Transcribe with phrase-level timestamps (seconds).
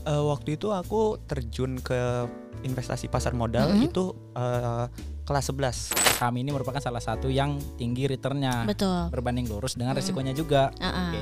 [0.00, 2.24] Uh, waktu itu aku terjun ke
[2.60, 3.88] investasi pasar modal Mhm.
[3.88, 4.88] itu uh,
[5.24, 5.92] kelas 11.
[6.18, 9.08] Saham ini merupakan salah satu yang tinggi returnnya Betul.
[9.08, 9.98] berbanding lurus dengan Mm.
[10.00, 10.72] resikonya juga.
[10.76, 11.12] Uh-uh.
[11.14, 11.20] Oke.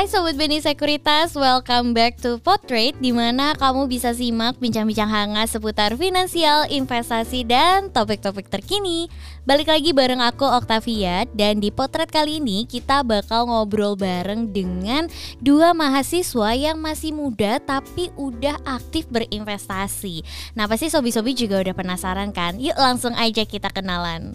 [0.00, 5.52] Hai Sobat Beni Sekuritas, welcome back to Potrade di mana kamu bisa simak bincang-bincang hangat
[5.52, 9.12] seputar finansial, investasi, dan topik-topik terkini.
[9.44, 15.04] Balik lagi bareng aku Octavia dan di Potret kali ini kita bakal ngobrol bareng dengan
[15.36, 20.24] dua mahasiswa yang masih muda tapi udah aktif berinvestasi.
[20.56, 22.56] Nah pasti Sobi-Sobi juga udah penasaran kan?
[22.56, 24.32] Yuk langsung aja kita kenalan.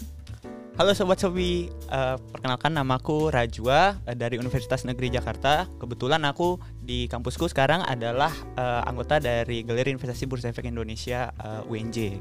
[0.76, 5.70] Halo Sobat Sobi, Uh, perkenalkan namaku Rajwa uh, dari Universitas Negeri Jakarta.
[5.78, 11.62] Kebetulan aku di kampusku sekarang adalah uh, anggota dari Galeri Investasi Bursa Efek Indonesia uh,
[11.70, 12.20] UNJ.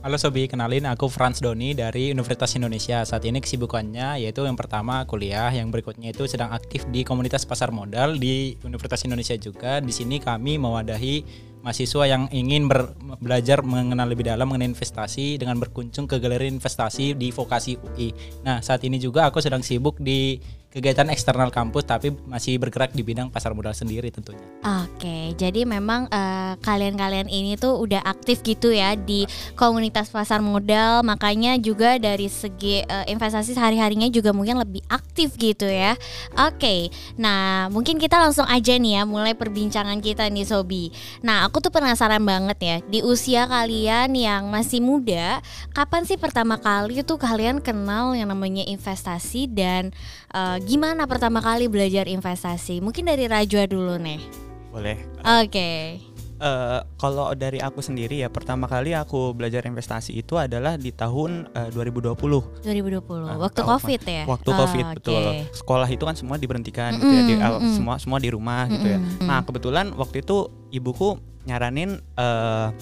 [0.00, 3.04] Halo Sobi, kenalin aku Franz Doni dari Universitas Indonesia.
[3.04, 7.68] Saat ini kesibukannya yaitu yang pertama kuliah, yang berikutnya itu sedang aktif di komunitas pasar
[7.68, 9.78] modal di Universitas Indonesia juga.
[9.84, 15.60] Di sini kami mewadahi mahasiswa yang ingin ber- belajar mengenal lebih dalam mengenai investasi dengan
[15.60, 18.12] berkunjung ke galeri investasi di Vokasi UI.
[18.44, 23.02] Nah, saat ini juga aku sedang sibuk di kegiatan eksternal kampus tapi masih bergerak di
[23.02, 24.38] bidang pasar modal sendiri tentunya.
[24.62, 29.26] Oke, jadi memang eh, kalian-kalian ini tuh udah aktif gitu ya di
[29.58, 35.66] komunitas pasar modal, makanya juga dari segi eh, investasi sehari-harinya juga mungkin lebih aktif gitu
[35.66, 35.98] ya.
[36.38, 40.94] Oke, nah mungkin kita langsung aja nih ya mulai perbincangan kita nih Sobi.
[41.26, 45.42] Nah aku tuh penasaran banget ya di usia kalian yang masih muda,
[45.74, 49.90] kapan sih pertama kali tuh kalian kenal yang namanya investasi dan
[50.30, 52.80] eh, gimana pertama kali belajar investasi?
[52.80, 54.20] Mungkin dari Rajwa dulu nih.
[54.70, 54.96] Boleh.
[55.42, 55.98] Oke.
[56.40, 61.52] Uh, kalau dari aku sendiri ya pertama kali aku belajar investasi itu adalah di tahun
[61.52, 62.64] uh, 2020 2020.
[63.28, 64.24] Ah, waktu Covid ya?
[64.24, 64.94] waktu Oh, covid oke.
[64.96, 65.22] betul
[65.52, 67.76] sekolah itu kan semua diberhentikan gitu ya di, Mm-mm, uh, mm-mm.
[67.76, 72.72] semua semua di rumah gitu ya nah kebetulan waktu itu ibuku nyaranin uh,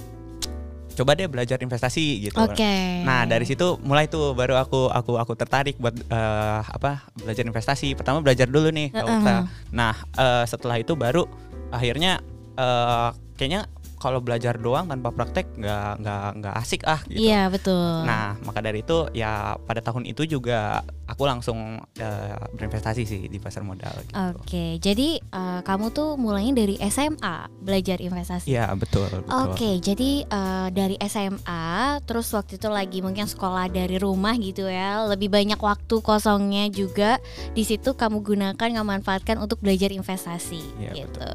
[0.99, 3.07] coba deh belajar investasi gitu Oke.
[3.07, 7.95] nah dari situ mulai tuh baru aku aku aku tertarik buat uh, apa belajar investasi
[7.95, 9.07] pertama belajar dulu nih Uh-uh.
[9.07, 9.35] Okta.
[9.71, 11.23] nah uh, setelah itu baru
[11.71, 12.19] akhirnya
[12.59, 18.07] uh, kayaknya kalau belajar doang tanpa praktek nggak nggak nggak asik ah gitu Iya betul.
[18.07, 23.39] Nah, maka dari itu ya pada tahun itu juga aku langsung eh, berinvestasi sih di
[23.41, 24.15] pasar modal gitu.
[24.39, 28.47] Oke, jadi eh, kamu tuh mulainya dari SMA belajar investasi.
[28.47, 29.33] Iya, betul, betul.
[29.51, 35.09] Oke, jadi eh, dari SMA, terus waktu itu lagi mungkin sekolah dari rumah gitu ya,
[35.09, 37.19] lebih banyak waktu kosongnya juga
[37.57, 41.29] di situ kamu gunakan, kamu manfaatkan untuk belajar investasi Iya, gitu.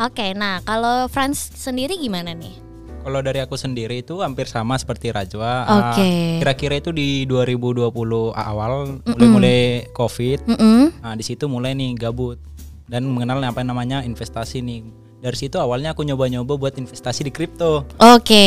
[0.00, 2.70] Oke, nah kalau Franz sendiri gimana nih?
[3.00, 5.64] Kalau dari aku sendiri itu hampir sama seperti Rajwa.
[5.64, 6.04] Oke.
[6.04, 7.88] Ah, Kira-kira itu di 2020
[8.36, 10.44] awal mulai-mulai Covid.
[10.44, 11.00] Mm-mm.
[11.00, 12.36] Nah, di situ mulai nih gabut
[12.84, 14.84] dan mengenal apa namanya investasi nih.
[15.20, 17.84] Dari situ awalnya aku nyoba-nyoba buat investasi di kripto.
[18.00, 18.46] Oke.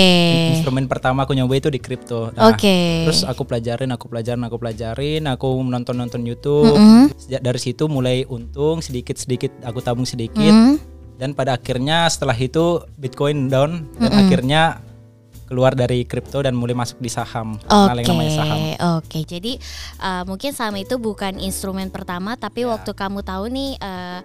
[0.58, 2.34] Instrumen pertama aku nyoba itu di kripto.
[2.34, 3.09] Nah, Oke.
[3.09, 6.74] Terus aku pelajarin, aku pelajarin, aku pelajarin, aku menonton-nonton YouTube.
[6.78, 7.13] Mm-mm.
[7.18, 10.93] Sejak dari situ mulai untung sedikit-sedikit aku tabung sedikit Mm.
[11.24, 14.22] Dan pada akhirnya setelah itu Bitcoin down dan Mm-mm.
[14.28, 14.84] akhirnya
[15.48, 17.56] keluar dari kripto dan mulai masuk di saham.
[17.64, 18.60] Oke, yang namanya saham.
[19.00, 19.20] oke.
[19.24, 19.56] Jadi
[20.02, 22.76] uh, mungkin saham itu bukan instrumen pertama, tapi Ya.
[22.76, 24.20] waktu kamu tahu nih uh,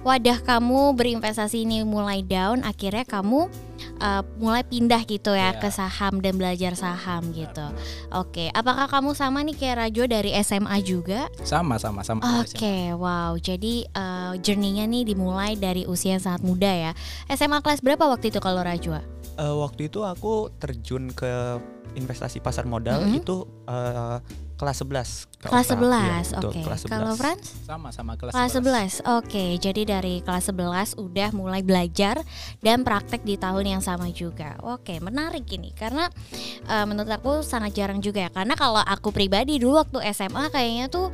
[0.00, 3.52] wadah kamu berinvestasi ini mulai down, akhirnya kamu
[4.00, 5.58] uh, mulai pindah gitu ya Ya.
[5.58, 7.66] ke saham dan belajar saham gitu.
[8.14, 11.26] Oke, apakah kamu sama nih kayak Rajo dari SMA juga?
[11.42, 12.22] Sama sama sama.
[12.40, 13.36] Oke, wow.
[13.36, 16.92] Jadi uh, journey-nya nih dimulai dari usia yang sangat muda ya.
[17.28, 19.00] SMA kelas berapa waktu itu kalau Rajwa?
[19.36, 21.56] Eh, waktu itu aku terjun ke
[21.94, 23.20] investasi pasar modal Mhm.
[23.20, 24.18] itu eh,
[24.54, 25.24] kelas 11.
[25.40, 25.74] Kak Kelas Okta.
[25.74, 26.26] 11.
[26.28, 26.60] Iya, betul, Oke.
[26.60, 26.84] 11.
[26.84, 27.44] Kalau Franz?
[27.64, 28.92] Sama sama kelas, Kelas 11.
[29.00, 29.16] 11.
[29.16, 32.20] Oke, jadi dari kelas 11 udah mulai belajar
[32.60, 34.60] dan praktek di tahun yang sama juga.
[34.60, 36.12] Oke, menarik ini karena
[36.62, 38.30] eh, menurut aku sangat jarang juga ya.
[38.30, 41.08] Karena kalau aku pribadi dulu waktu SMA kayaknya tuh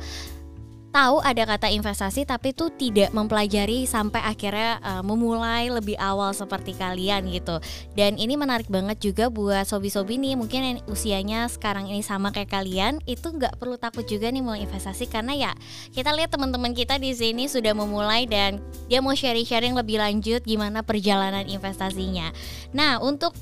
[0.97, 6.73] tahu ada kata investasi tapi tuh tidak mempelajari sampai akhirnya eh, memulai lebih awal seperti
[6.73, 7.61] kalian gitu.
[7.93, 12.49] Dan ini menarik banget juga buat sobi-sobi nih mungkin yang usianya sekarang ini sama kayak
[12.49, 15.51] kalian itu nggak perlu takut juga nih mau investasi karena ya
[15.93, 18.57] kita lihat teman-teman kita di sini sudah memulai dan
[18.89, 22.33] dia mau sharing-sharing lebih lanjut gimana perjalanan investasinya.
[22.73, 23.37] Nah, untuk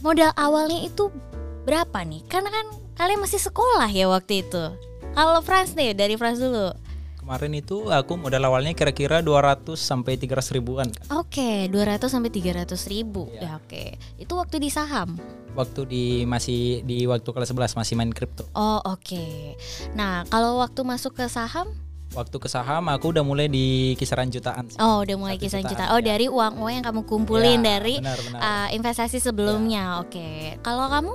[0.00, 1.12] modal awalnya itu
[1.68, 2.24] berapa nih?
[2.24, 2.66] Karena kan
[2.96, 4.93] kalian masih sekolah ya waktu itu.
[5.14, 6.74] Kalau Franz nih, dari Franz dulu.
[7.16, 10.92] Kemarin itu aku modal awalnya kira-kira 200 sampai 300 ribuan.
[11.08, 13.32] Oke, 200 sampai 300 ribu.
[13.32, 13.40] Iya.
[13.40, 13.84] Ya oke.
[14.18, 15.16] Itu waktu di saham.
[15.54, 18.44] Waktu di masih di waktu kelas 11 masih main kripto.
[18.52, 19.24] Oh oke.
[19.94, 21.72] Nah kalau waktu masuk ke saham,
[22.12, 24.68] Waktu ke saham aku udah mulai di kisaran jutaan.
[24.68, 24.78] sih.
[24.78, 25.94] oh udah mulai Satu kisaran jutaan, juta.
[25.96, 26.06] Oh ya.
[26.06, 28.38] dari uang uang yang kamu kumpulin Ya, dari benar, benar.
[28.38, 29.98] uh, investasi sebelumnya.
[29.98, 30.54] Oke.
[30.60, 31.10] Kalau kamu?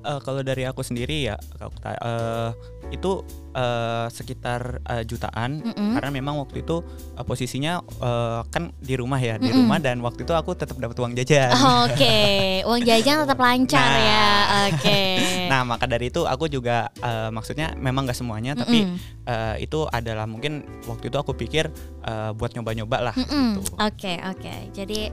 [0.00, 1.36] Eh, kalau dari aku sendiri ya
[1.84, 2.50] eh,
[2.88, 3.20] itu
[3.50, 5.94] eh, sekitar eh, jutaan Mm-mm.
[5.94, 6.82] karena memang waktu itu
[7.14, 9.64] eh, posisinya eh, kan di rumah ya di Mm-mm.
[9.64, 11.50] rumah dan waktu itu aku tetap dapat uang jajan.
[11.84, 12.18] Oke,
[12.62, 13.98] uang jajan tetap lancar Nah.
[14.00, 14.28] ya.
[14.68, 15.00] Oke.
[15.50, 19.26] Nah maka dari itu aku juga eh, maksudnya memang gak semuanya tapi Mm-mm.
[19.26, 21.66] eh, itu adalah mungkin waktu itu aku pikir
[22.02, 23.58] eh, buat nyoba-nyoba lah Mm-mm.
[23.58, 23.74] gitu.
[23.76, 24.54] Oke oke.
[24.70, 25.10] Jadi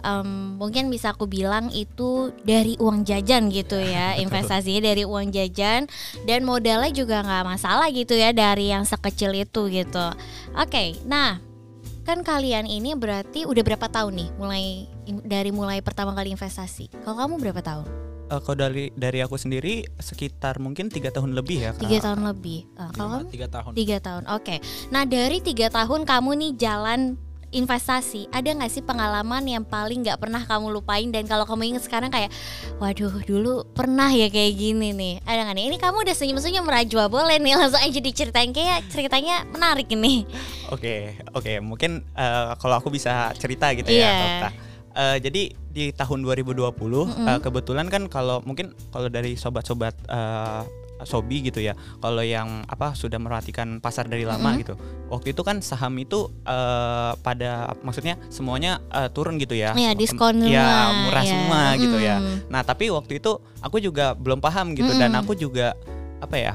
[0.00, 5.90] em, mungkin bisa aku bilang itu dari uang jajan gitu ya, investasinya dari uang jajan
[6.22, 10.06] dan modalnya juga nggak masalah gitu ya dari yang sekecil itu gitu.
[10.52, 11.40] Oke, nah
[12.04, 14.64] kan kalian ini berarti udah berapa tahun nih mulai
[15.24, 16.92] dari mulai pertama kali investasi?
[17.00, 17.88] Kalau kamu berapa tahun?
[18.30, 21.82] Eh, kalau dari dari aku sendiri sekitar mungkin tiga tahun lebih ya Kak.
[21.82, 22.60] Tiga tahun lebih.
[22.78, 23.28] Ah, kalau kamu?
[23.34, 23.72] Tiga tahun.
[23.74, 24.56] Tiga tahun, oke.
[24.94, 27.00] Nah dari tiga tahun kamu nih jalan
[27.50, 31.82] investasi, ada nggak sih pengalaman yang paling nggak pernah kamu lupain dan kalau kamu inget
[31.82, 32.30] sekarang kayak,
[32.78, 35.64] waduh dulu pernah ya kayak gini nih, ada nggak nih?
[35.70, 40.24] Ini kamu udah senyum-senyum merajua boleh nih langsung aja diceritain kayak ceritanya menarik ini.
[40.70, 43.98] Oke, oke, mungkin eh, kalau aku bisa cerita gitu Iya.
[43.98, 44.50] ya, Kak Okta.
[44.90, 46.66] Eh, jadi di tahun 2020
[47.26, 50.62] eh, kebetulan kan kalau mungkin kalau dari sobat-sobat eh,
[51.02, 54.74] Sobi gitu ya, kalau yang apa sudah merhatikan pasar dari lama gitu,
[55.08, 60.42] waktu itu kan saham itu eh, pada maksudnya semuanya eh, turun gitu ya, Iya, diskon
[60.42, 61.30] ya murah ya.
[61.30, 62.16] semua gitu ya.
[62.18, 62.36] Mm.
[62.48, 65.22] Nah tapi waktu itu aku juga belum paham gitu dan Mm-mm.
[65.22, 65.72] aku juga
[66.18, 66.54] apa ya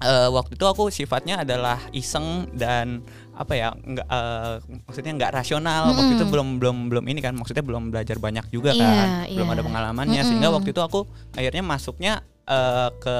[0.00, 3.00] eh, waktu itu aku sifatnya adalah iseng dan
[3.36, 4.54] apa ya nggak eh,
[4.84, 6.32] maksudnya nggak rasional waktu itu Mm-mm.
[6.32, 9.54] belum belum belum ini kan maksudnya belum belajar banyak juga Iya, kan belum iya.
[9.56, 10.28] ada pengalamannya Mm-mm.
[10.28, 12.12] sehingga waktu itu aku akhirnya masuknya
[12.46, 13.16] eh, ke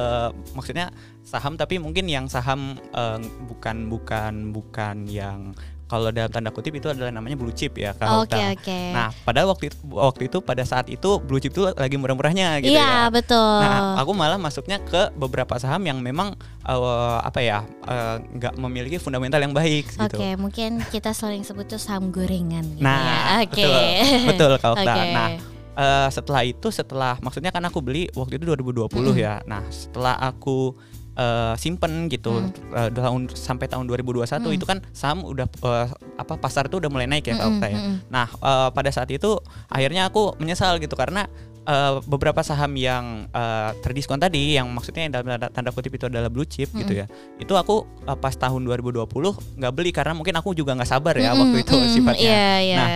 [0.53, 0.89] maksudnya
[1.23, 5.53] saham tapi mungkin yang saham eh, bukan bukan bukan yang
[5.87, 8.81] kalau dalam tanda kutip itu adalah namanya blue chip ya kalau Oke kita- oke.
[8.91, 12.75] Nah, pada waktu itu, waktu itu pada saat itu blue chip itu lagi murah-murahnya gitu
[12.75, 13.07] Iya ya.
[13.07, 13.39] betul.
[13.63, 16.35] Nah, aku malah masuknya ke beberapa saham yang memang
[16.67, 20.19] eh, apa ya eh, nggak memiliki fundamental yang baik gitu.
[20.19, 23.47] Oke, mungkin kita sering sebut tuh saham gorengan gitu Nah, ya.
[23.47, 23.63] Oke.
[23.63, 23.83] betul,
[24.27, 24.91] betul Kak Okta.
[24.91, 25.03] Oke.
[25.09, 25.29] Nah,
[25.77, 29.45] eh, setelah itu setelah maksudnya kan aku beli waktu itu 2020 ya.
[29.45, 30.73] Nah, setelah aku
[31.15, 32.53] eh, simpen gitu Mm.
[32.73, 34.53] eh, tahun sampai tahun 2021 Mm.
[34.53, 35.87] itu kan saham udah eh,
[36.17, 37.79] apa pasar itu udah mulai naik ya Kak Mm-mm, Okta ya.
[37.79, 37.97] mm-mm.
[38.09, 41.25] Nah, eh, pada saat itu akhirnya aku menyesal gitu karena
[41.65, 46.05] eh, beberapa saham yang eh, terdiskon tadi yang maksudnya yang dalam tanda, tanda kutip itu
[46.05, 47.09] adalah blue chip gitu ya.
[47.37, 49.09] Itu aku eh, pas tahun 2020
[49.57, 52.29] nggak beli karena mungkin aku juga nggak sabar ya waktu itu Mm-mm, sifatnya.
[52.29, 52.77] Iya, iya.
[52.77, 52.89] Nah,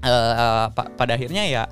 [0.00, 1.66] eh, pa- pada akhirnya ya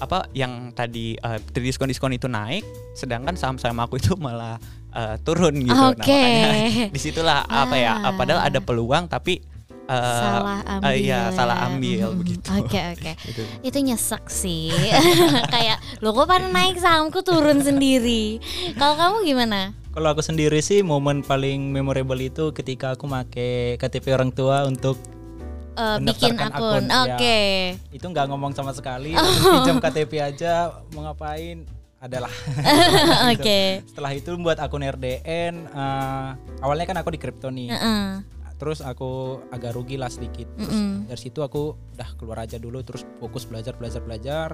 [0.00, 4.56] apa yang tadi eh, terdiskon-diskon itu naik sedangkan saham-saham aku itu malah
[4.90, 5.70] eh, turun gitu.
[5.70, 6.08] Nah, Oke.
[6.08, 6.50] makanya
[6.94, 8.12] di situlah apa ya Ah.
[8.12, 9.44] padahal ada peluang tapi
[9.86, 10.92] eh, salah eh, ambil.
[10.96, 11.66] iya, salah ya.
[11.66, 12.18] ambil Mm-mm.
[12.18, 12.46] begitu.
[12.56, 13.12] Oke, oke.
[13.28, 13.42] Gitu.
[13.60, 14.72] Itu nyesek sih.
[15.54, 18.40] Kayak lo kok pada naik sahamku turun sendiri.
[18.74, 19.76] Kalau kamu gimana?
[19.90, 23.42] Kalau aku sendiri sih momen paling memorable itu ketika aku make
[23.76, 24.94] KTP orang tua untuk
[25.80, 26.52] Eh, bikin akun.
[26.52, 26.96] akun, ya.
[27.08, 27.38] Oke.
[27.90, 29.24] itu nggak ngomong sama sekali, Oh.
[29.56, 30.52] pinjam KTP aja
[30.92, 31.64] mau ngapain
[31.96, 32.32] adalah.
[33.32, 33.80] Oke.
[33.84, 36.28] Setelah itu buat akun RDN, eh,
[36.60, 37.68] awalnya kan aku di kripto nih.
[37.68, 38.04] Heeh.
[38.56, 40.44] Terus aku agak rugi lah sedikit.
[40.52, 41.08] Terus Mm-mm.
[41.08, 44.48] dari situ aku udah keluar aja dulu terus fokus belajar belajar belajar.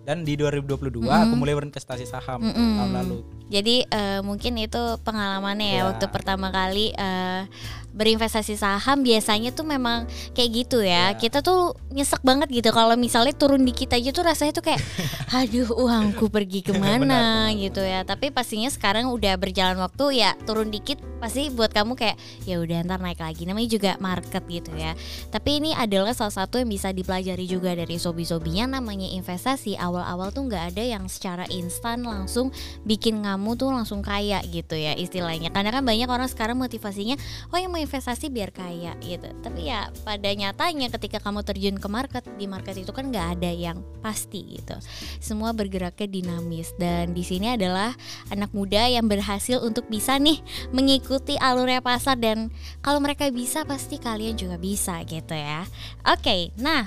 [0.00, 1.12] Dan di 2022 Mm-mm.
[1.12, 2.76] aku mulai berinvestasi saham Mm-mm.
[2.78, 3.18] tahun lalu.
[3.50, 5.82] Jadi eh, mungkin itu pengalamannya ya Ya.
[5.90, 7.50] waktu pertama kali eh,
[7.90, 11.10] berinvestasi saham biasanya tuh memang kayak gitu ya.
[11.10, 11.18] Ya.
[11.18, 14.78] Kita tuh nyesek banget gitu kalau misalnya turun dikit aja tuh rasanya tuh kayak
[15.36, 18.06] aduh uangku pergi ke mana gitu ya.
[18.06, 22.16] Tapi pastinya sekarang udah berjalan waktu ya turun dikit pasti buat kamu kayak
[22.46, 23.42] ya udah ntar naik lagi.
[23.44, 24.94] Namanya juga market gitu ya.
[25.28, 29.74] Tapi ini adalah salah satu yang bisa dipelajari juga dari sobi-sobinya namanya investasi.
[29.90, 32.54] Awal-awal tuh nggak ada yang secara instan langsung
[32.86, 35.50] bikin kamu tuh langsung kaya gitu ya istilahnya.
[35.50, 37.18] Karena kan banyak orang sekarang motivasinya
[37.50, 39.26] oh yang mau investasi biar kaya gitu.
[39.42, 43.50] Tapi ya pada nyatanya ketika kamu terjun ke market di market itu kan nggak ada
[43.50, 44.78] yang pasti gitu.
[45.18, 47.92] Semua bergeraknya dinamis dan di sini adalah
[48.30, 50.38] anak muda yang berhasil untuk bisa nih
[50.70, 55.66] mengikuti alurnya pasar dan kalau mereka bisa pasti kalian juga bisa gitu ya.
[56.06, 56.86] Oke, nah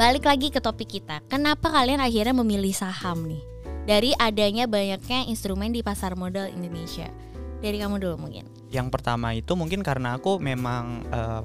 [0.00, 1.20] balik lagi ke topik kita.
[1.28, 3.44] Kenapa kalian akhirnya memilih saham nih?
[3.84, 7.12] Dari adanya banyaknya instrumen di pasar modal Indonesia.
[7.60, 8.48] dari kamu dulu mungkin.
[8.72, 11.44] Yang pertama itu mungkin karena aku memang uh,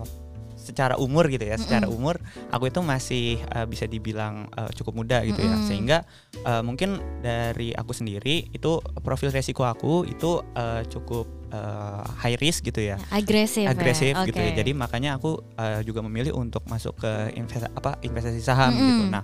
[0.65, 2.17] secara umur gitu ya, secara umur
[2.49, 5.69] aku itu masih uh, bisa dibilang uh, cukup muda gitu ya, Mm-mm.
[5.69, 6.01] sehingga
[6.41, 12.65] uh, mungkin dari aku sendiri itu profil resiko aku itu uh, cukup uh, high risk
[12.65, 13.69] gitu ya, Agresif.
[13.69, 13.77] ya?
[13.77, 14.49] agresif gitu ya.
[14.49, 14.57] Oke.
[14.57, 18.81] Jadi makanya aku uh, juga memilih untuk masuk ke investa apa investasi saham Mm-mm.
[18.89, 19.03] gitu.
[19.13, 19.23] Nah,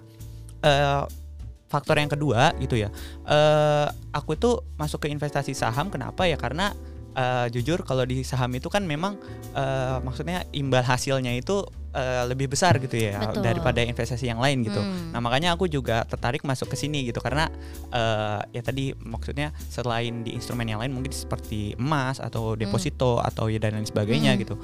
[0.61, 1.03] uh,
[1.71, 2.91] faktor yang kedua gitu ya,
[3.25, 6.35] uh, aku itu masuk ke investasi saham kenapa ya?
[6.35, 6.75] Karena
[7.15, 9.17] uh, jujur kalau di saham itu kan memang
[9.55, 11.63] uh, maksudnya imbal hasilnya itu
[11.93, 13.43] uh, lebih besar gitu ya Betul.
[13.43, 14.79] daripada investasi yang lain gitu.
[14.79, 15.11] Hmm.
[15.15, 17.47] Nah makanya aku juga tertarik masuk ke sini gitu karena
[17.91, 23.51] eh, ya tadi maksudnya selain di instrumen yang lain mungkin seperti emas atau deposito atau
[23.51, 24.41] ya dan lain sebagainya Hmm.
[24.41, 24.55] gitu.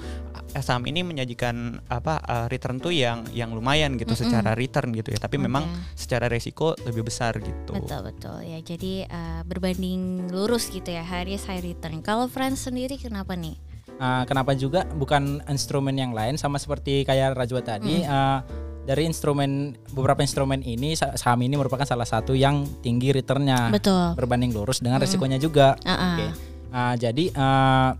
[0.56, 4.24] Eh, Saham ini menyajikan apa eh, return tuh yang yang lumayan gitu Mm-mm.
[4.28, 5.20] secara return gitu ya.
[5.20, 6.00] Tapi memang Oke.
[6.00, 7.76] secara resiko lebih besar gitu.
[7.76, 8.60] Betul betul ya.
[8.64, 12.00] Jadi eh, berbanding lurus gitu ya, risk high return.
[12.00, 13.67] Kalau friends sendiri kenapa nih?
[13.98, 18.46] Uh, kenapa juga bukan instrumen yang lain sama seperti kayak Rajwa tadi uh,
[18.86, 24.13] dari instrumen beberapa instrumen ini sa- saham ini merupakan salah satu yang tinggi returnnya Betul.
[24.13, 25.04] berbanding lurus dengan Mm.
[25.04, 25.74] resikonya juga.
[25.82, 26.13] Ah-ah.
[26.13, 26.25] Oke.
[26.70, 27.92] Uh, jadi uh,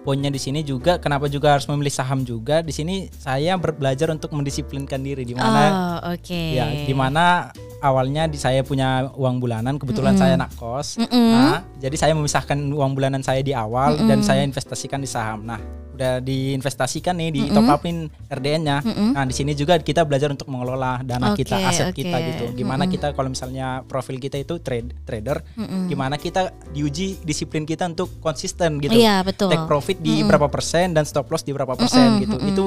[0.00, 4.32] poinnya di sini juga kenapa juga harus memilih saham juga di sini saya belajar untuk
[4.32, 5.62] mendisiplinkan diri di mana
[6.00, 6.42] Oh, oke.
[6.56, 10.22] ya di mana awalnya di saya punya uang bulanan kebetulan Mm-mm.
[10.22, 11.28] saya anak kos Mm-mm.
[11.32, 14.24] Nah, jadi saya memisahkan uang bulanan saya di awal dan Mm-mm.
[14.24, 15.44] saya investasikan di saham.
[15.44, 15.60] Nah,
[15.90, 17.56] udah diinvestasikan nih, di Mm-mm.
[17.56, 17.96] top upin
[18.28, 18.80] RDN-nya.
[18.80, 19.10] Mm-mm.
[19.12, 22.00] Nah, di sini juga kita belajar untuk mengelola dana Oke, kita, aset oke.
[22.00, 22.44] kita gitu.
[22.56, 22.94] Gimana Mm-mm.
[22.96, 25.88] kita kalau misalnya profil kita itu trade trader, Mm-mm.
[25.88, 28.96] gimana kita diuji disiplin kita untuk konsisten gitu.
[28.96, 29.52] Iya betul.
[29.52, 30.28] Take profit di Mm-mm.
[30.28, 32.36] berapa persen dan stop loss di berapa persen Mm-mm, gitu.
[32.36, 32.50] mm-mm.
[32.52, 32.64] Itu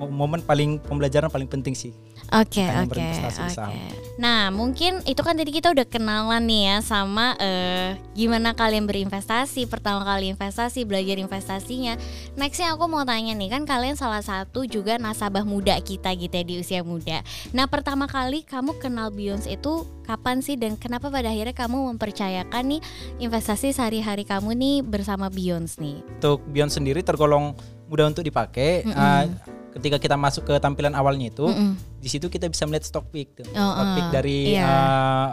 [0.00, 1.92] mo- momen paling pembelajaran paling penting sih.
[2.30, 3.78] Oke oke oke.
[4.20, 9.66] Nah mungkin itu kan tadi kita udah kenalan nih ya sama eh, gimana kalian berinvestasi,
[9.66, 11.98] pertama kali investasi, belajar investasinya.
[12.38, 16.44] Nextnya aku mau tanya nih kan kalian salah satu juga nasabah muda kita gitu ya
[16.44, 17.24] di usia muda.
[17.50, 22.76] Nah pertama kali kamu kenal Beyonce itu kapan sih dan kenapa pada akhirnya kamu mempercayakan
[22.76, 22.80] nih
[23.18, 25.98] investasi sehari-hari kamu nih bersama Beyonce nih?
[26.20, 27.56] Untuk Beyond sendiri tergolong
[27.90, 28.86] mudah untuk dipakai.
[28.86, 28.94] Mm-mm.
[28.94, 31.78] Uh, ketika kita masuk ke tampilan awalnya itu, Mm-mm.
[31.98, 33.46] di situ kita bisa melihat stock pick tuh.
[33.52, 34.66] Oh, stock pick oh, dari iya.
[34.66, 35.28] uh,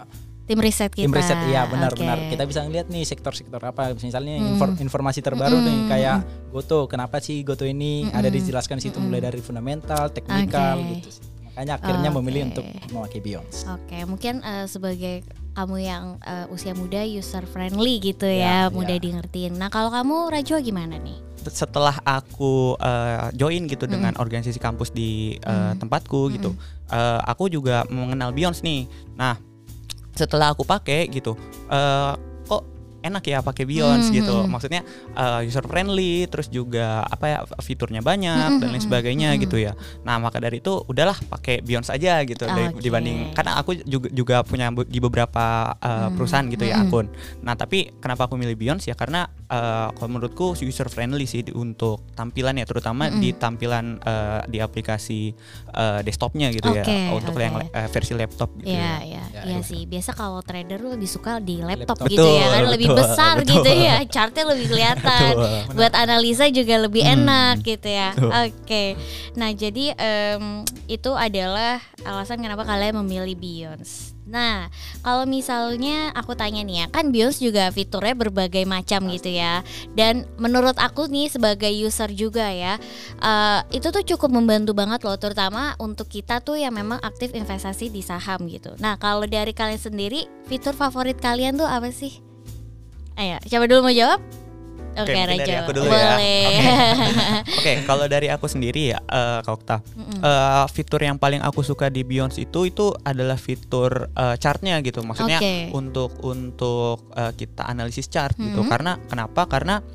[0.48, 1.03] Tim riset kita.
[1.03, 2.32] tim riset iya benar-benar Oke.
[2.32, 4.56] kita bisa ngeliat nih sektor-sektor apa misalnya Mm.
[4.56, 5.91] infor- informasi terbaru nih Mm-mm.
[5.91, 6.17] kayak
[6.50, 8.38] Goto kenapa sih Goto ini ada Mm-mm.
[8.39, 9.12] dijelaskan di situ Mm-mm.
[9.12, 10.88] mulai dari fundamental, teknikal Oke.
[10.96, 11.24] gitu sih.
[11.44, 12.17] Makanya akhirnya Oke.
[12.17, 13.67] memilih untuk memakai Beyonce.
[13.67, 15.15] Oke, mungkin eh, sebagai
[15.57, 19.01] kamu yang eh, usia muda user friendly gitu Ya, ya, mudah ya.
[19.01, 19.57] di ngertiin.
[19.57, 21.25] Nah, kalau kamu Rajwa gimana nih?
[21.47, 25.79] setelah aku uh, join gitu dengan organisasi kampus di uh, Mm.
[25.79, 26.51] tempatku gitu,
[26.91, 28.83] uh, aku juga mengenal Beyonce nih.
[29.15, 29.39] Nah,
[30.11, 31.39] setelah aku pakai gitu,
[31.71, 32.19] uh,
[33.07, 34.35] enak ya pakai Beyonce Mm, gitu.
[34.37, 34.49] mm.
[34.49, 34.81] Maksudnya
[35.13, 39.39] uh, user friendly, terus juga apa ya fiturnya banyak Mm, dan lain mm, sebagainya mm.
[39.43, 39.73] gitu ya.
[40.03, 42.81] Nah, maka dari itu udahlah pakai Beyonce aja gitu dari- Oke.
[42.81, 45.45] dibanding karena aku juga juga punya di beberapa
[45.77, 46.83] uh, Mm, perusahaan gitu ya mm.
[46.87, 47.05] akun.
[47.41, 52.03] Nah, tapi kenapa aku milih Beyonce ya karena uh, kalau menurutku user friendly sih untuk
[52.13, 53.19] tampilan ya terutama Mm-mm.
[53.19, 55.31] di tampilan uh, di aplikasi
[55.73, 57.41] uh, desktopnya gitu Oke, ya untuk oke.
[57.41, 58.95] yang uh, versi laptop gitu Iya, ya.
[59.03, 59.61] iya, Ya, iya iya.
[59.61, 59.85] sih.
[59.85, 62.09] Biasa kalau trader lu lebih suka di laptop, Laptop.
[62.09, 63.54] gitu ya Betul, kan, lebih besar betul.
[63.62, 65.32] gitu ya, chartnya lebih kelihatan.
[65.38, 65.75] Betul.
[65.77, 68.12] Buat analisa juga lebih Hmm, enak gitu ya.
[68.46, 68.98] Oke.
[69.38, 74.18] Nah, jadi em, itu adalah alasan kenapa kalian memilih Beyonce.
[74.27, 74.68] Nah,
[75.08, 79.63] kalau misalnya aku tanya nih ya, kan Beyonce juga fiturnya berbagai macam gitu ya.
[79.96, 82.75] Dan menurut aku nih sebagai user juga ya,
[83.24, 87.88] eh, itu tuh cukup membantu banget loh, terutama untuk kita tuh yang memang aktif investasi
[87.88, 88.75] di saham gitu.
[88.84, 92.20] Nah, kalau dari kalian sendiri, fitur favorit kalian tuh apa sih?
[93.17, 94.21] Ayo, siapa dulu mau jawab?
[94.97, 95.57] Oke, mungkin dari Raja.
[95.62, 95.93] aku dulu ya.
[95.93, 96.45] Boleh.
[97.62, 100.21] Oke, kalau dari aku sendiri ya, uh, Kak Okta, Mm-mm.
[100.25, 105.05] uh, fitur yang paling aku suka di Beyonce itu itu adalah fitur uh, chartnya gitu.
[105.05, 105.69] Maksudnya Oke.
[105.74, 108.65] untuk untuk uh, kita analisis chart gitu.
[108.65, 108.69] Mhm.
[108.69, 109.45] Karena kenapa?
[109.45, 109.86] Karena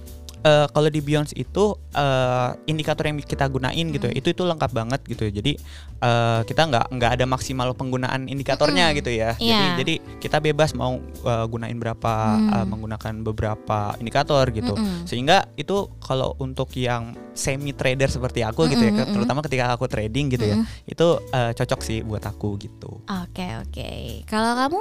[0.42, 4.14] uh, kalau di Beyonce itu uh, indikator yang kita gunain gitu Hmm.
[4.14, 5.32] ya, itu itu lengkap banget gitu ya.
[5.32, 5.52] Jadi
[5.98, 8.98] uh, kita nggak nggak ada maksimal penggunaan indikatornya Mm-mm.
[8.98, 9.30] gitu ya.
[9.34, 9.74] Jadi Iya.
[9.76, 12.50] jadi kita bebas mau uh, gunain berapa Hmm.
[12.52, 14.74] uh, menggunakan beberapa indikator gitu.
[14.74, 15.04] Mm-mm.
[15.04, 19.14] Sehingga itu kalau untuk yang semi trader seperti aku gitu ya, ke- mm-mm.
[19.14, 23.00] terutama ketika aku trading gitu ya, itu uh, cocok sih buat aku gitu.
[23.06, 23.90] Oke, oke.
[24.26, 24.80] Kalau kamu?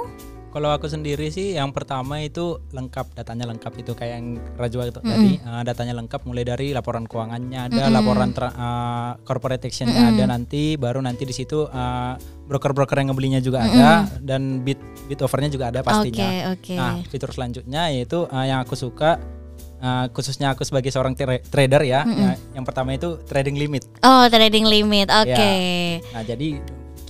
[0.52, 5.00] Kalau aku sendiri sih yang pertama itu lengkap datanya lengkap itu kayak yang Rajwa itu
[5.00, 5.08] Mm-mm.
[5.08, 7.96] tadi uh, datanya lengkap mulai dari laporan keuangannya ada Mm-mm.
[7.96, 10.20] laporan tra- uh, corporate actionnya Mm-mm.
[10.20, 14.76] ada nanti baru nanti di situ uh, broker-broker yang ngebelinya juga ada dan bid
[15.08, 16.52] bid overnya juga ada pastinya.
[16.52, 16.74] Oke, oke.
[16.76, 19.16] Nah fitur selanjutnya yaitu uh, yang aku suka
[19.80, 23.88] uh, khususnya aku sebagai seorang tra- trader ya, ya, yang pertama itu trading limit.
[24.04, 25.08] Oh, trading limit.
[25.08, 25.32] Oke.
[25.32, 26.04] Ya.
[26.12, 26.48] Nah, jadi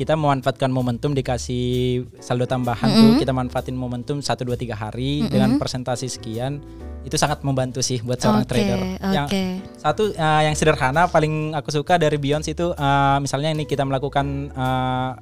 [0.03, 5.63] kita memanfaatkan momentum dikasih saldo tambahan tuh kita manfaatin momentum 1 2 3 hari dengan
[5.63, 6.59] presentasi sekian
[7.07, 8.79] itu sangat membantu sih buat seorang Oke, trader.
[9.11, 9.43] Yang oke.
[9.79, 14.51] satu uh, yang sederhana paling aku suka dari Beyond itu uh, misalnya ini kita melakukan
[14.55, 15.19] uh,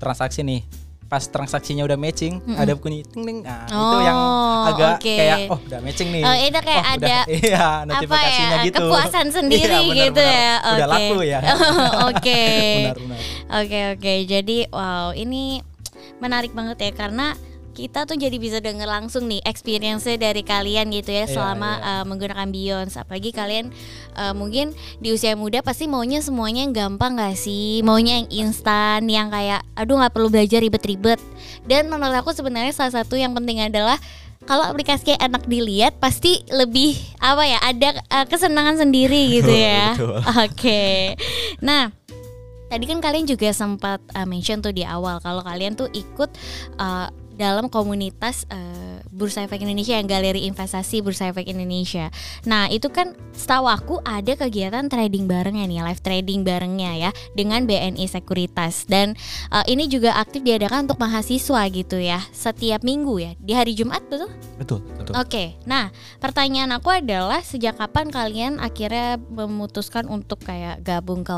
[0.00, 0.64] transaksi nih
[1.14, 5.14] pas transaksinya udah matching ada bunyi ting ting nah itu yang Oh, agak oke.
[5.14, 8.66] kayak oh udah matching nih Oh, itu kayak Oh, udah- ada iya notifikasinya apa ya,
[8.66, 10.34] gitu kepuasan sendiri Iya, benar, gitu benar.
[10.34, 10.54] ya.
[10.58, 10.90] udah Oke.
[10.90, 11.40] laku ya
[12.10, 12.42] Oke.
[13.54, 15.62] Oke oke jadi wow ini
[16.16, 17.38] menarik banget ya karena
[17.74, 21.90] kita tuh jadi bisa denger langsung nih experience dari kalian gitu ya Iya, selama iya.
[22.00, 23.74] uh, menggunakan Beyond apalagi kalian
[24.14, 24.70] uh, mungkin
[25.02, 27.82] di usia muda pasti maunya semuanya yang gampang gak sih?
[27.82, 31.18] Maunya yang instan yang kayak aduh nggak perlu belajar ribet-ribet.
[31.66, 33.98] Dan menurut aku sebenarnya salah satu yang penting adalah
[34.44, 39.98] kalau aplikasinya enak dilihat pasti lebih apa ya ada uh, kesenangan sendiri gitu ya.
[40.46, 41.18] oke.
[41.58, 41.90] Nah
[42.64, 46.26] Tadi kan kalian juga sempat uh, mention tuh di awal kalau kalian tuh ikut
[46.80, 52.10] uh, dalam komunitas uh, Bursa Efek Indonesia yang Galeri Investasi Bursa Efek Indonesia.
[52.46, 57.66] Nah itu kan setahu aku ada kegiatan trading barengnya nih, live trading barengnya ya dengan
[57.66, 59.14] BNI Sekuritas dan
[59.54, 64.02] uh, ini juga aktif diadakan untuk mahasiswa gitu ya setiap minggu ya di hari Jumat
[64.06, 64.30] betul?
[64.54, 65.12] Betul, betul.
[65.18, 65.90] Oke, nah
[66.22, 71.34] pertanyaan aku adalah sejak kapan kalian akhirnya memutuskan untuk kayak gabung ke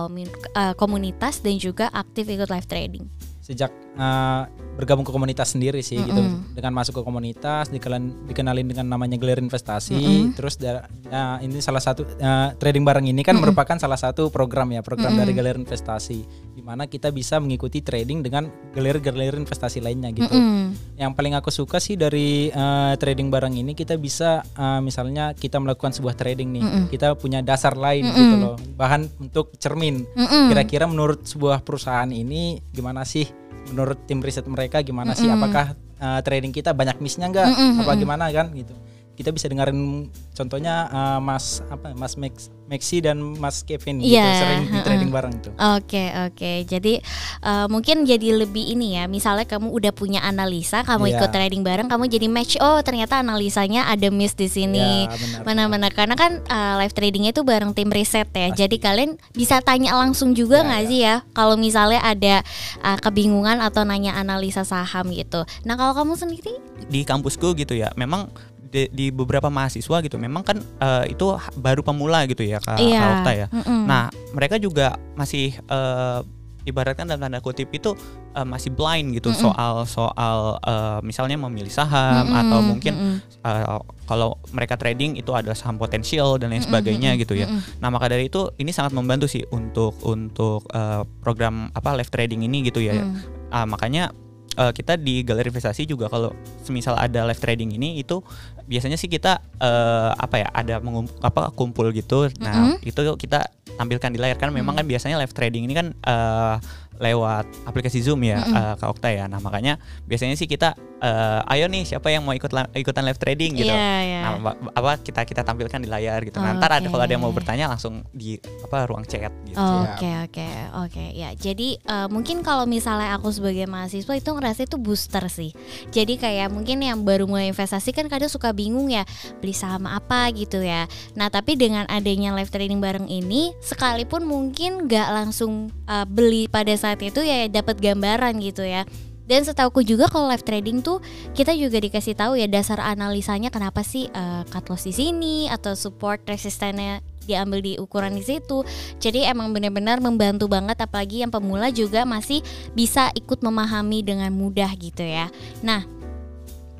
[0.52, 3.06] eh, komunitas dan juga aktif ikut live trading?
[3.46, 6.18] Sejak uh, bergabung ke komunitas sendiri sih gitu.
[6.18, 6.58] Mm-mm.
[6.58, 10.34] dengan masuk ke komunitas dikenalin, dikenalin dengan namanya gelar investasi Mm-mm.
[10.34, 14.74] terus da- nah, ini salah satu uh, trading bareng ini kan merupakan salah satu program
[14.74, 16.18] ya program dari gelar investasi
[16.58, 20.26] di mana kita bisa mengikuti trading dengan gelar-gelar investasi lainnya gitu.
[20.26, 20.74] Mm-mm.
[20.98, 25.62] yang paling aku suka sih dari uh, trading bareng ini kita bisa uh, misalnya kita
[25.62, 28.56] melakukan sebuah trading nih kita punya dasar lain gitu loh.
[28.74, 30.02] Bahan untuk cermin.
[30.18, 30.50] Mm-mm.
[30.50, 33.35] kira-kira menurut sebuah perusahaan ini gimana sih
[33.72, 35.26] menurut tim riset mereka gimana sih?
[35.26, 37.48] Apakah uh, trading kita banyak missnya nggak?
[37.82, 38.74] Apa gimana kan gitu
[39.16, 44.26] kita bisa dengerin contohnya uh, Mas apa Mas Max Maxi dan Mas Kevin gitu Iya,
[44.42, 46.98] sering di trading bareng tuh Oke oke, jadi
[47.40, 49.06] eh, mungkin jadi lebih ini ya.
[49.06, 51.14] Misalnya kamu udah punya analisa, kamu Iya.
[51.16, 52.58] ikut trading bareng, kamu jadi match.
[52.58, 55.06] Oh ternyata analisanya ada miss di sini.
[55.06, 55.40] Ya, benar.
[55.46, 58.50] Mana-mana karena kan eh, live tradingnya itu bareng tim riset ya.
[58.50, 60.88] Jadi kalian bisa tanya langsung juga Ya, nggak ya.
[60.90, 61.16] sih ya?
[61.30, 62.42] Kalau misalnya ada
[62.82, 65.46] eh, kebingungan atau nanya analisa saham gitu.
[65.62, 66.58] Nah kalau kamu sendiri?
[66.90, 68.26] Di kampusku gitu ya, memang
[68.66, 71.26] di, di beberapa mahasiswa gitu, memang kan eh, itu
[71.56, 73.00] baru pemula gitu ya, Kak Iya.
[73.00, 73.46] Kak Okta ya.
[73.50, 73.80] Mm-mm.
[73.86, 76.20] Nah, mereka juga masih eh,
[76.66, 77.94] ibaratkan dalam tanda kutip itu
[78.34, 83.16] eh, masih blind gitu soal soal eh, misalnya memilih saham Mm-mm, atau mungkin mm-mm.
[83.46, 83.78] eh,
[84.10, 87.46] kalau mereka trading itu adalah saham potensial dan lain sebagainya gitu ya.
[87.78, 92.42] Nah maka dari itu ini sangat membantu sih untuk untuk eh, program apa live trading
[92.42, 92.98] ini gitu ya.
[92.98, 93.14] Mm.
[93.54, 94.10] Ah, makanya
[94.58, 96.34] eh, kita di galeri investasi juga kalau
[96.66, 98.18] semisal ada live trading ini itu
[98.66, 102.30] biasanya sih kita eh, apa ya ada mengum, apa kumpul gitu.
[102.42, 103.46] Nah itu kita
[103.78, 104.50] tampilkan di layar kan.
[104.50, 106.54] Memang kan biasanya live trading ini kan eh,
[107.00, 109.24] lewat aplikasi Zoom ya eh, Kak Okta ya.
[109.30, 113.56] Nah makanya biasanya sih kita eh, ayo nih siapa yang mau ikut ikutan live trading
[113.60, 113.72] gitu.
[113.72, 114.20] Iya, iya.
[114.26, 116.38] Nah, apa kita kita tampilkan di layar gitu.
[116.42, 119.56] Nah, ntar ada kalau ada yang mau bertanya langsung di apa ruang chat gitu.
[119.60, 120.48] Oke oke
[120.86, 125.50] oke ya jadi eh, mungkin kalau misalnya aku sebagai mahasiswa itu ngerasa itu booster sih
[125.90, 129.02] jadi kayak mungkin yang baru mulai investasi kan kadang suka bingung ya
[129.42, 130.86] beli saham apa gitu ya
[131.18, 136.72] nah tapi dengan adanya live trading bareng ini sekalipun mungkin nggak langsung eh, beli pada
[136.78, 138.86] saat itu ya dapat gambaran gitu ya
[139.26, 141.02] dan setauku juga kalau live trading tuh
[141.34, 145.74] kita juga dikasih tahu ya dasar analisanya kenapa sih eh, cut loss di sini atau
[145.74, 148.62] support resistennya diambil di ukuran di situ.
[149.02, 152.40] Jadi emang benar-benar membantu banget apalagi yang pemula juga masih
[152.72, 155.26] bisa ikut memahami dengan mudah gitu ya.
[155.60, 155.82] Nah,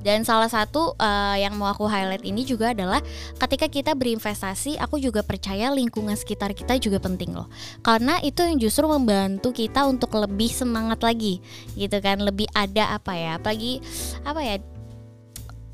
[0.07, 3.03] dan salah satu eh, yang mau aku highlight ini juga adalah
[3.43, 7.51] ketika kita berinvestasi, aku juga percaya lingkungan sekitar kita juga penting loh.
[7.83, 11.43] Karena itu yang justru membantu kita untuk lebih semangat lagi,
[11.75, 13.83] gitu kan, lebih ada apa ya, apalagi
[14.23, 14.57] apa ya,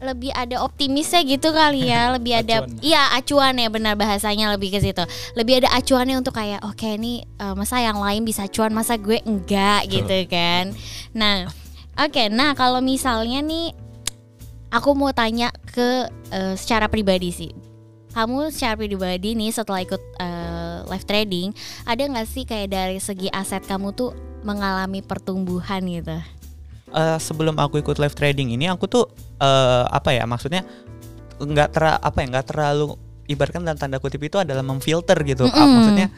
[0.01, 2.81] lebih ada optimisnya gitu kali ya, lebih ada Acuan.
[2.81, 5.05] iya acuan ya benar bahasanya lebih ke situ.
[5.37, 9.21] Lebih ada acuannya untuk kayak oke nih eh, masa yang lain bisa acuan masa gue
[9.29, 10.73] enggak gitu kan.
[11.13, 11.53] Nah,
[12.01, 13.77] oke, nah kalau misalnya nih
[14.73, 17.53] aku mau tanya ke eh, secara pribadi sih.
[18.13, 21.49] Kamu secara pribadi nih setelah ikut eh, live trading,
[21.85, 26.17] ada nggak sih kayak dari segi aset kamu tuh mengalami pertumbuhan gitu?
[26.93, 29.09] Eh, sebelum aku ikut live trading ini aku tuh
[29.39, 30.65] eh, apa ya maksudnya
[31.37, 32.95] nggak ter apa ya nggak terlalu
[33.27, 35.73] ibaratkan dalam tanda kutip itu adalah memfilter gitu Ah, Mm-mm.
[35.73, 36.09] maksudnya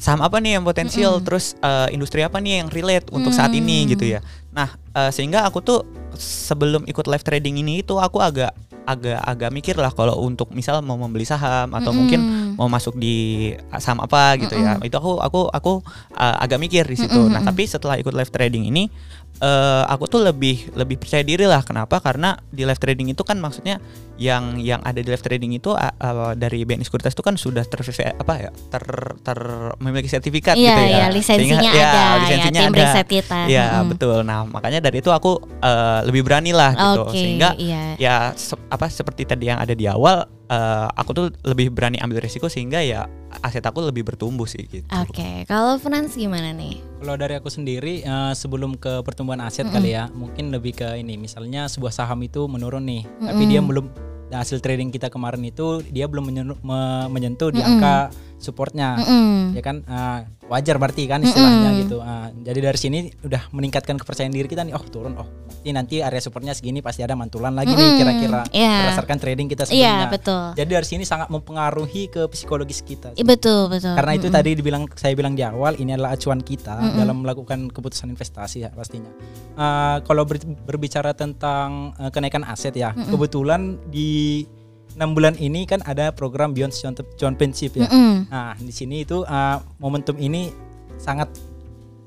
[0.00, 3.84] saham apa nih yang potensial terus eh, industri apa nih yang relate untuk saat ini
[3.84, 3.88] Mm.
[3.92, 4.20] gitu ya
[4.54, 5.80] nah eh, sehingga aku tuh
[6.18, 8.52] sebelum ikut live trading ini itu aku agak
[8.90, 12.58] agak agak mikir lah kalau untuk misal mau membeli saham atau mungkin Mm-mm.
[12.58, 14.82] mau masuk di saham apa gitu ya.
[14.82, 15.72] Itu aku aku aku
[16.16, 17.30] uh, agak mikir di situ.
[17.30, 18.90] Nah tapi setelah ikut live trading ini
[19.36, 23.38] eh, aku tuh lebih lebih percaya diri lah kenapa karena di live trading itu kan
[23.38, 23.78] maksudnya
[24.16, 27.64] yang yang ada di live trading itu uh, uh, dari BNI Sekuritas itu kan sudah
[27.64, 27.80] ter
[28.12, 28.84] apa ya ter
[29.18, 29.38] ter
[29.78, 32.80] memiliki sertifikat Iya, gitu ya iya, lisensinya Sehingga- ya, ada, ya, lisensinya tim ada.
[32.82, 33.38] riset kita.
[33.46, 33.88] Iya Mm-mm.
[33.90, 37.96] betul nah makanya dari itu aku uh, lebih berani lah gitu Oke, sehingga iya.
[37.96, 42.18] ya se- apa seperti tadi yang ada di awal eh, aku tuh lebih berani ambil
[42.18, 43.06] risiko sehingga ya
[43.40, 44.84] aset aku lebih bertumbuh sih gitu.
[44.90, 46.82] Oke, kalau Frans gimana nih?
[46.98, 51.14] Kalau dari aku sendiri eh, sebelum ke pertumbuhan aset kali ya, mungkin lebih ke ini.
[51.14, 53.86] Misalnya sebuah saham itu menurun nih, tapi dia belum
[54.30, 58.96] hasil trading kita kemarin itu dia belum menyentuh, me- menyentuh di angka supportnya.
[58.98, 59.54] Mm.
[59.54, 62.00] Ya kan eh, wajar berarti kan istilahnya gitu.
[62.00, 64.72] Ah, jadi dari sini udah meningkatkan kepercayaan diri kita nih.
[64.72, 65.28] Oh turun, oh
[65.60, 67.98] berarti nanti area supportnya segini pasti ada mantulan lagi nih Mm-mm.
[68.00, 68.74] kira-kira Iya.
[68.80, 70.08] berdasarkan trading kita Iya, sebelumnya.
[70.08, 70.44] betul.
[70.56, 73.12] Jadi dari sini sangat mempengaruhi ke psikologis kita.
[73.12, 73.92] Iya, Betul, betul.
[73.92, 74.38] Karena itu Mm-mm.
[74.40, 78.72] tadi dibilang saya bilang di awal ini adalah acuan kita dalam melakukan keputusan investasi ya
[78.72, 79.12] pastinya.
[79.52, 84.48] Eh, kalau ber- berbicara tentang eh, kenaikan aset ya, kebetulan di
[84.92, 86.74] enam bulan ini kan ada program Beyond
[87.14, 87.84] Championship ya.
[87.84, 88.26] Mm-mm.
[88.26, 90.50] Nah di sini itu eh, momentum ini
[90.96, 91.30] sangat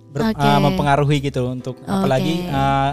[0.10, 0.39] ber- Oke.
[0.39, 2.91] eh, mempengaruhi gitu untuk apalagi eh,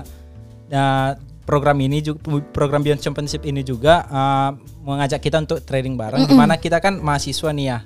[0.69, 1.11] eh,
[1.43, 4.51] program ini juga program Beyond Championship ini juga eh,
[4.81, 7.79] mengajak kita untuk trading bareng di mana kita kan mahasiswa nih ya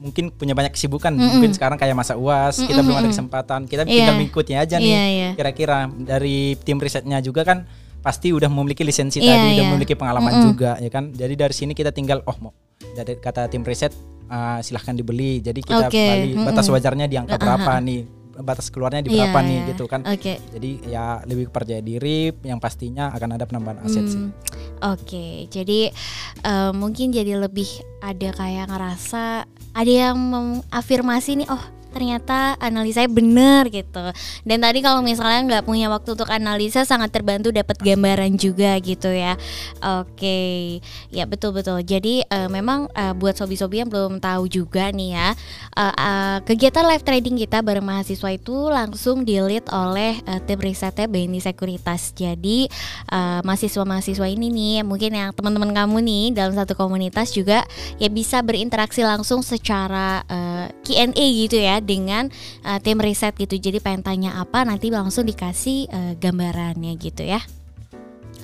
[0.00, 4.08] mungkin punya banyak kesibukan mungkin sekarang kayak masa uas kita belum ada kesempatan kita Iya.
[4.08, 5.28] tinggal mengikuti aja nih Iya, iya.
[5.36, 7.68] kira-kira dari tim risetnya juga kan
[8.00, 9.70] pasti udah memiliki lisensi Iya, tadi udah iya.
[9.70, 12.52] memiliki pengalaman juga ya kan jadi dari sini kita tinggal oh mau
[12.96, 13.92] dari kata tim riset
[14.32, 16.76] ah, silahkan dibeli jadi kita Oke, balik batas mm-mm.
[16.80, 18.00] wajarnya di angka berapa nih
[18.40, 19.68] batas keluarnya di Iya, berapa nih iya.
[19.76, 20.40] gitu kan Oke.
[20.56, 24.32] jadi ya lebih percaya diri yang pastinya akan ada penambahan aset sih Hmm,
[24.80, 25.92] Oke, jadi
[26.40, 27.68] eh, mungkin jadi lebih
[28.00, 29.44] ada kayak ngerasa
[29.76, 34.14] ada yang mengafirmasi nih, oh ternyata analisanya bener gitu.
[34.46, 39.10] Dan tadi kalau misalnya nggak punya waktu untuk analisa sangat terbantu dapat gambaran juga gitu
[39.10, 39.34] ya.
[39.82, 40.78] Oke,
[41.10, 41.82] ya betul betul.
[41.82, 45.28] Jadi eh, memang eh, buat sobi-sobi yang belum tahu juga nih ya,
[45.74, 51.10] eh, eh, kegiatan live trading kita bareng mahasiswa itu langsung di-lead oleh eh, tim risetnya
[51.10, 52.14] BNI Sekuritas.
[52.14, 52.70] Jadi
[53.10, 57.66] eh, mahasiswa-mahasiswa ini nih, mungkin yang teman-teman kamu nih dalam satu komunitas juga
[57.98, 62.32] ya bisa berinteraksi langsung secara eh, Q&A gitu ya dengan
[62.64, 63.56] eh, tim riset gitu.
[63.58, 67.40] Jadi pengen tanya apa nanti langsung dikasih eh, gambarannya gitu ya.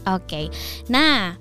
[0.06, 0.54] Oke.
[0.86, 1.34] Nah,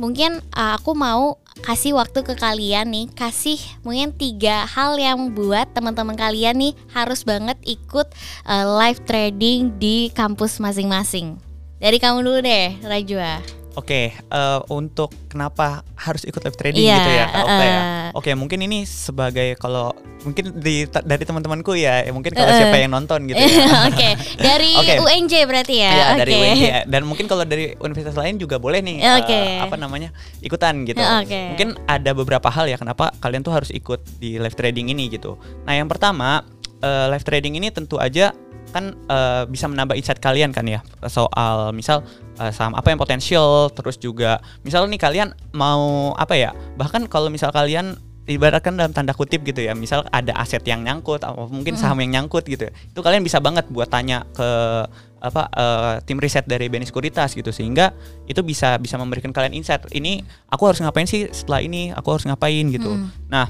[0.00, 5.68] mungkin uh, aku mau kasih waktu ke kalian nih, kasih mungkin tiga hal yang buat
[5.72, 8.08] teman-teman kalian nih harus banget ikut
[8.48, 11.36] uh, live trading di kampus masing-masing.
[11.76, 13.55] Dari kamu dulu deh, Rajwa.
[13.76, 17.26] Oke, eh, untuk kenapa harus ikut live trading Iya, gitu ya?
[17.38, 17.76] Oke ya.
[17.76, 18.08] eh.
[18.12, 19.92] Oke, mungkin ini sebagai kalau
[20.24, 22.56] mungkin di dari teman-temanku ya, ya mungkin kalau Eh.
[22.56, 23.84] siapa yang nonton gitu ya.
[23.84, 24.94] Oke, dari Oke.
[24.98, 25.90] UNJ berarti ya.
[25.92, 26.18] Iya Oke.
[26.18, 26.80] dari UNJ ya.
[26.88, 29.40] dan mungkin kalau dari universitas lain juga boleh nih eh, Oke.
[29.60, 30.08] apa namanya
[30.40, 30.96] ikutan gitu.
[30.96, 31.52] Oke.
[31.52, 35.36] Mungkin ada beberapa hal ya kenapa kalian tuh harus ikut di live trading ini gitu.
[35.62, 36.48] Nah yang pertama
[36.80, 38.32] eh, live trading ini tentu aja
[38.76, 42.04] kan eh, bisa menambah insight kalian kan ya soal misal
[42.36, 47.32] eh, saham apa yang potensial terus juga misal nih kalian mau apa ya bahkan kalau
[47.32, 51.78] misal kalian ibaratkan dalam tanda kutip gitu ya misal ada aset yang nyangkut atau mungkin
[51.78, 54.48] saham yang nyangkut gitu ya, itu kalian bisa banget buat tanya ke
[55.22, 57.94] apa eh, tim riset dari BNI Sekuritas gitu sehingga
[58.26, 61.94] itu bisa bisa memberikan kalian insight ini aku harus ngapain sih setelah ini?
[61.94, 62.68] Aku harus ngapain?
[62.68, 62.98] gitu.
[63.30, 63.48] Nah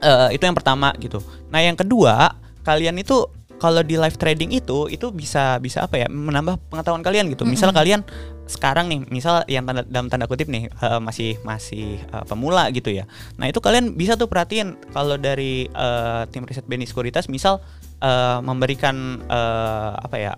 [0.00, 1.20] eh, itu yang pertama gitu.
[1.52, 2.34] Nah yang kedua
[2.64, 3.28] kalian itu
[3.60, 7.70] kalau di live trading itu itu bisa bisa apa ya menambah pengetahuan kalian gitu misal
[7.70, 8.00] kalian
[8.48, 12.90] sekarang nih misal yang tanda, dalam tanda kutip nih eh, masih masih eh, pemula gitu
[12.90, 13.04] ya
[13.36, 17.60] nah itu kalian bisa tuh perhatiin kalau dari eh, tim riset BNI Sekuritas misal
[18.00, 20.32] eh, memberikan eh, apa ya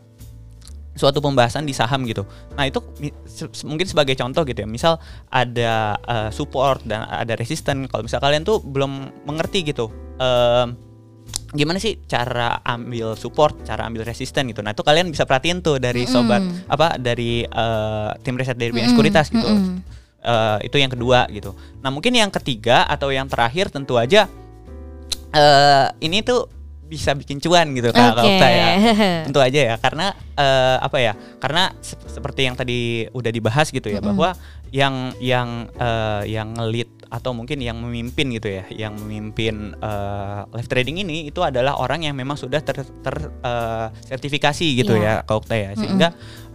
[0.93, 2.29] suatu pembahasan di saham gitu.
[2.53, 2.85] Nah itu
[3.25, 4.69] se- mungkin sebagai contoh gitu ya.
[4.69, 5.01] Misal
[5.33, 7.89] ada eh, support dan ada resisten.
[7.89, 9.89] Kalau misal kalian tuh belum mengerti gitu.
[10.21, 10.77] em,
[11.53, 14.65] gimana sih cara ambil support, cara ambil resisten gitu.
[14.65, 18.89] Nah itu kalian bisa perhatiin tuh dari sobat apa dari eh, tim riset dari BNI
[18.89, 19.49] Sekuritas gitu.
[20.23, 21.53] Eh, itu yang kedua gitu.
[21.85, 24.27] Nah mungkin yang ketiga atau yang terakhir tentu aja
[25.33, 26.45] eh ini tuh
[26.87, 28.37] bisa bikin cuan gitu Kak Oke.
[28.37, 28.69] Okta ya.
[29.29, 31.13] Tentu aja ya karena eh, apa ya?
[31.41, 34.13] Karena sep- seperti yang tadi udah dibahas gitu ya Mm-mm.
[34.13, 34.37] bahwa
[34.69, 40.65] yang yang eh, yang lead atau mungkin yang memimpin gitu ya, yang memimpin eh, live
[40.65, 45.21] trading ini itu adalah orang yang memang sudah ter, ter- eh, sertifikasi gitu Iya.
[45.21, 45.71] ya Kak Okta ya.
[45.77, 46.09] Sehingga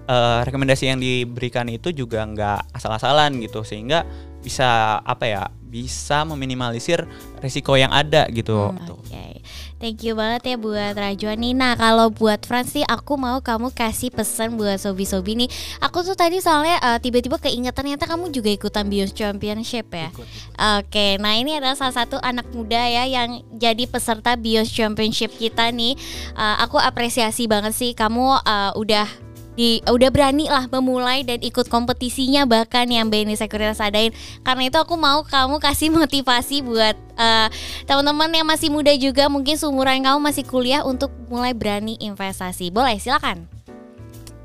[0.10, 4.02] eh, rekomendasi yang diberikan itu juga nggak asal-asalan gitu sehingga
[4.42, 5.44] bisa apa ya?
[5.68, 7.04] bisa meminimalisir
[7.44, 8.72] risiko yang ada gitu.
[8.72, 8.88] Hmm.
[8.88, 9.44] Oke,
[9.78, 11.54] thank you banget ya buat Rajuan nih.
[11.54, 15.50] Nah kalau buat Frans nih, aku mau kamu kasih pesan buat sobi-sobi nih.
[15.82, 20.10] Aku tuh tadi soalnya eh, tiba-tiba keinget ternyata kamu juga ikutan Bios Championship ya.
[20.14, 20.58] Ikut, ikut.
[20.82, 25.70] Oke, nah ini adalah salah satu anak muda ya yang jadi peserta Bios Championship kita
[25.70, 25.94] nih.
[26.34, 29.27] Eh, aku apresiasi banget sih kamu eh, udah
[29.58, 34.14] di udah berani lah memulai dan ikut kompetisinya bahkan yang BNI Sekuritas adain.
[34.46, 37.48] Karena itu aku mau kamu kasih motivasi buat eh,
[37.90, 42.70] teman-teman yang masih muda juga mungkin seumuran kamu masih kuliah untuk mulai berani investasi.
[42.70, 43.50] Boleh, silakan.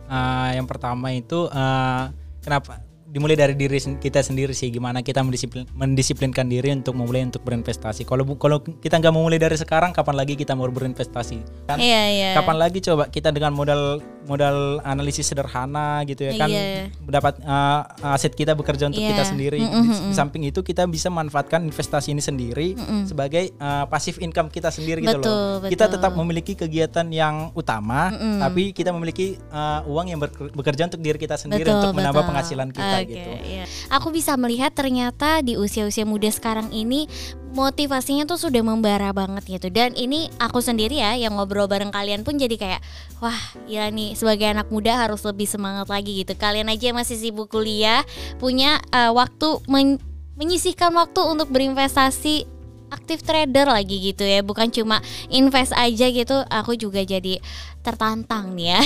[0.08, 2.80] Ah, yang pertama itu ah, kenapa
[3.12, 8.08] dimulai dari diri kita sendiri sih gimana kita mendisiplin, mendisiplinkan diri untuk memulai untuk berinvestasi.
[8.08, 11.68] Kalau kalau kita nggak mau mulai dari sekarang, kapan lagi kita mau berinvestasi?
[11.68, 12.30] Kan Iya, iya.
[12.40, 16.94] kapan lagi coba kita dengan modal modal analisis sederhana gitu ya kan Iya.
[17.02, 19.10] dapat uh, aset kita bekerja untuk Iya.
[19.14, 20.14] kita sendiri Mm, di, mm, di mm.
[20.14, 23.10] samping itu kita bisa manfaatkan investasi ini sendiri Mm-mm.
[23.10, 25.94] sebagai uh, passive income kita sendiri gitu loh Betul, kita betul.
[25.98, 28.38] tetap memiliki kegiatan yang utama Mm-mm.
[28.46, 30.20] tapi kita memiliki uh, uang yang
[30.54, 32.30] bekerja untuk diri kita sendiri Betul, untuk menambah betul.
[32.30, 33.64] penghasilan kita Oke, gitu iya.
[33.90, 37.06] Aku bisa melihat ternyata di usia-usia muda sekarang ini
[37.52, 39.68] motivasinya tuh sudah membara banget gitu.
[39.68, 42.80] Dan ini aku sendiri ya yang ngobrol bareng kalian pun jadi kayak
[43.20, 43.36] wah
[43.68, 46.32] gila nih sebagai anak muda harus lebih semangat lagi gitu.
[46.34, 48.02] Kalian aja masih sibuk kuliah
[48.40, 50.00] punya eh, waktu men-
[50.40, 52.48] menyisihkan waktu untuk berinvestasi
[52.92, 55.00] aktif trader lagi gitu ya bukan cuma
[55.32, 57.40] invest aja gitu aku juga jadi
[57.82, 58.80] tertantang nih ya.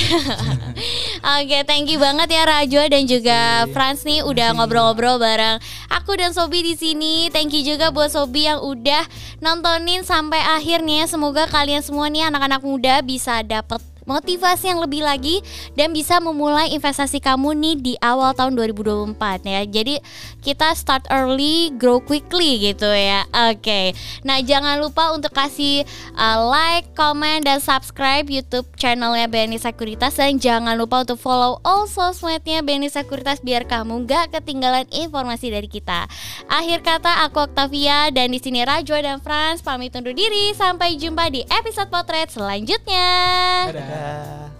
[1.36, 5.60] Oke thank you banget ya Rajwa dan juga Franz nih udah ngobrol-ngobrol bareng
[5.92, 7.28] aku dan Sobi di sini.
[7.28, 9.04] Thank you juga buat Sobi yang udah
[9.44, 11.04] nontonin sampai akhirnya.
[11.04, 15.42] Semoga kalian semua nih anak-anak muda bisa dapet motivasi yang lebih lagi
[15.74, 19.62] dan bisa memulai investasi kamu nih di awal tahun 2024 ya.
[19.66, 20.00] Jadi
[20.40, 23.26] kita start early, grow quickly gitu ya.
[23.50, 23.92] Oke.
[24.22, 25.82] Nah, jangan lupa untuk kasih
[26.14, 31.90] uh, like, comment dan subscribe YouTube channelnya BNI Sekuritas dan jangan lupa untuk follow all
[31.90, 36.06] sosmednya BNI Sekuritas biar kamu nggak ketinggalan informasi dari kita.
[36.46, 40.54] Akhir kata aku Octavia dan di sini Rajwa dan Franz pamit undur diri.
[40.54, 43.10] Sampai jumpa di episode potret selanjutnya.
[43.74, 43.95] Dadah.
[43.96, 44.55] Dadah.